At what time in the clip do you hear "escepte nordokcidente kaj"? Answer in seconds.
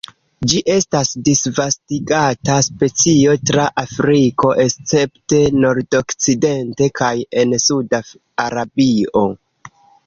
4.67-7.15